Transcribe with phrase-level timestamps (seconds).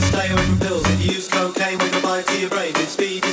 [0.00, 0.86] Stay away from pills.
[0.86, 2.72] If you use cocaine, can buy it to your brain.
[2.76, 3.24] It's speed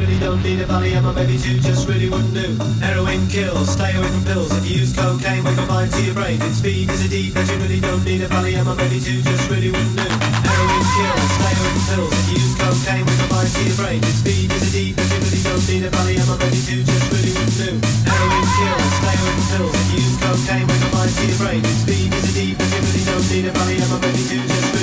[0.00, 2.56] really don't need a Valium or maybe two just really wouldn't do.
[2.80, 4.50] Heroin kills, stay away from pills.
[4.56, 6.40] If you use cocaine, up mind to your brain.
[6.40, 9.20] And speed is a deed that you really don't need a Valium or maybe two
[9.20, 10.08] just really wouldn't do.
[10.08, 12.12] Heroin kills, stay away from pills.
[12.16, 14.00] If you use cocaine, up mind to your brain.
[14.00, 16.80] And speed is a deep, that you really don't need a Valium or maybe two
[16.80, 17.70] just really wouldn't do.
[18.08, 19.74] Heroin kills, stay away from pills.
[19.76, 21.60] If you use cocaine, up mind to your brain.
[21.60, 24.40] And speed is a deep, that you really don't need a Valium or maybe two
[24.48, 24.79] just really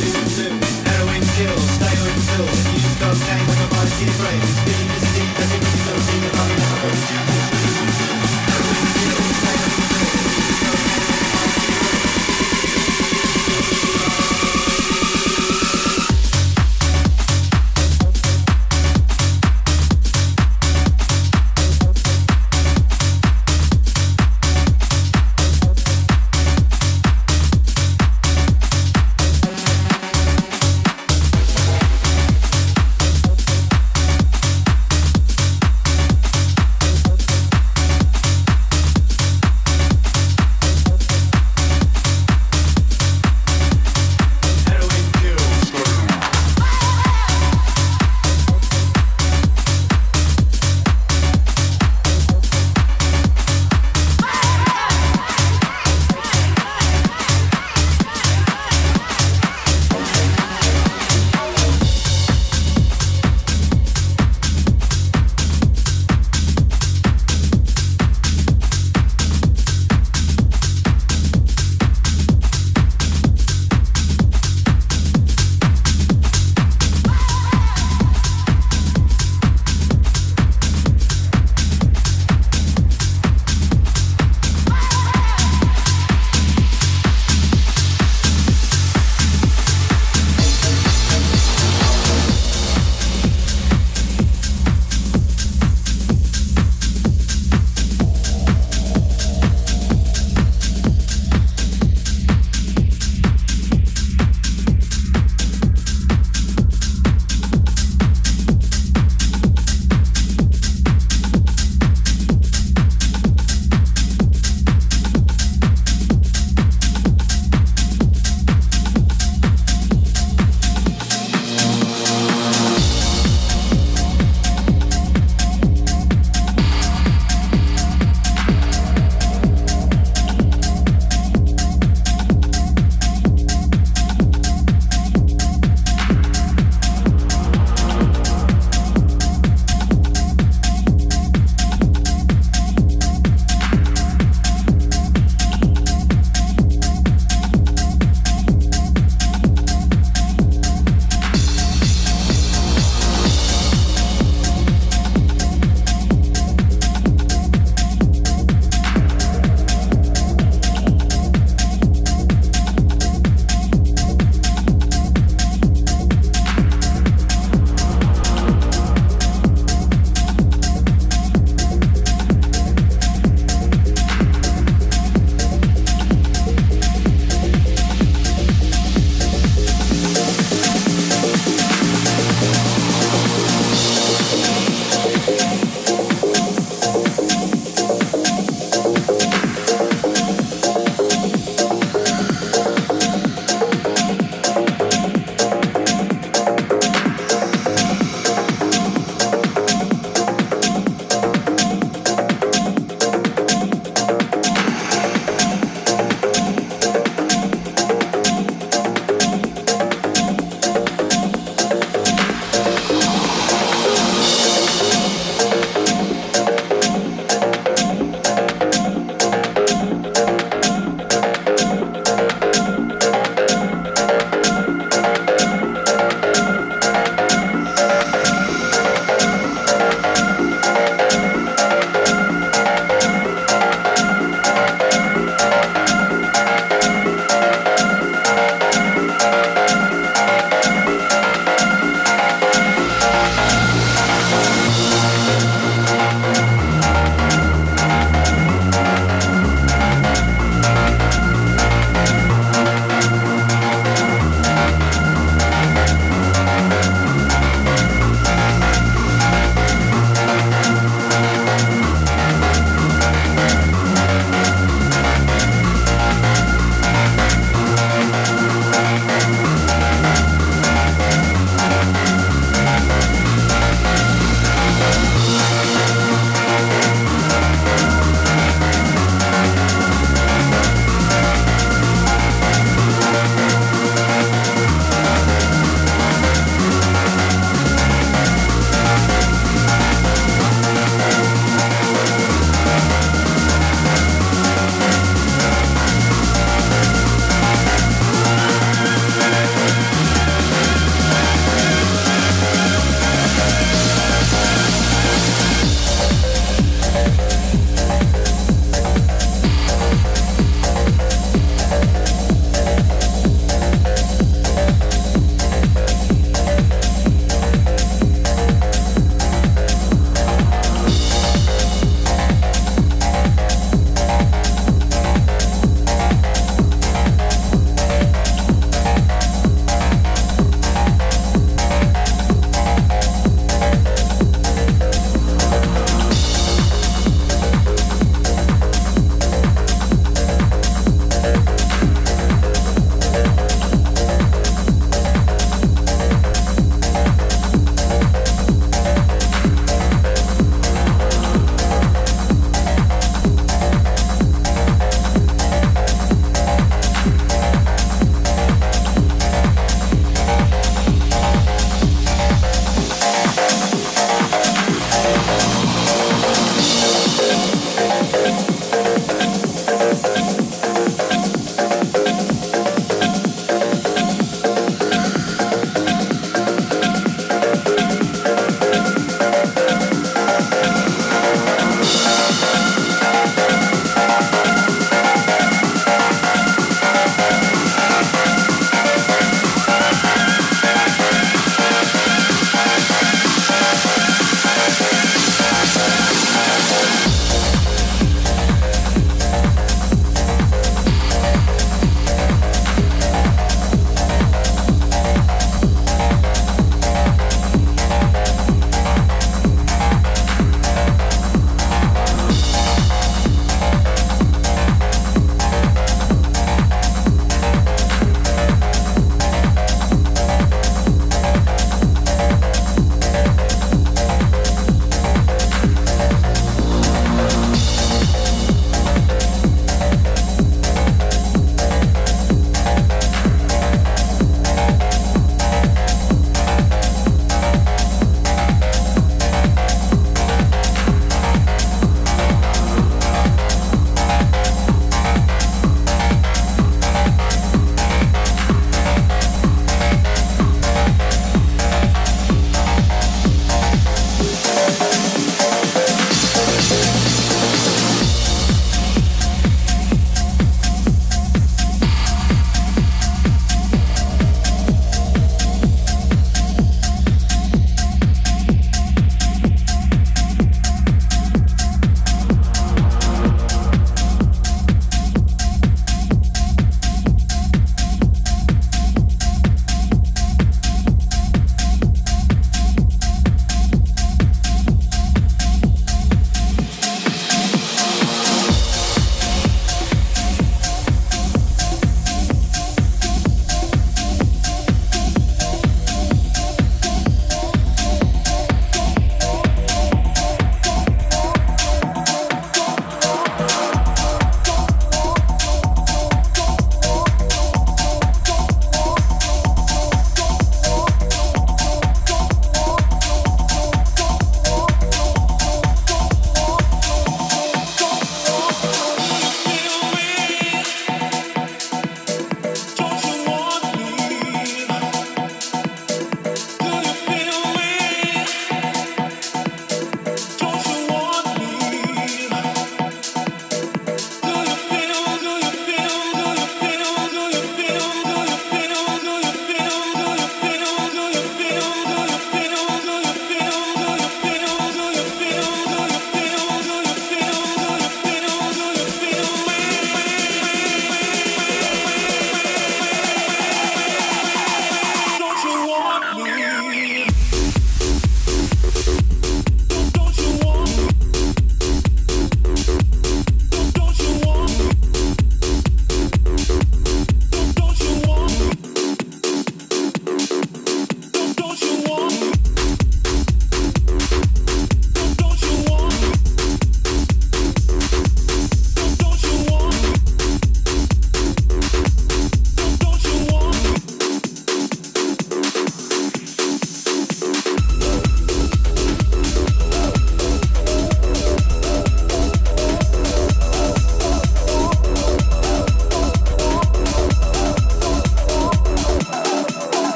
[1.89, 2.17] If you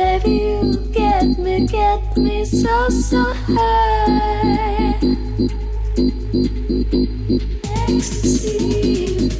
[0.00, 4.96] baby, you get me, get me so, so high.
[7.88, 9.30] Ecstasy.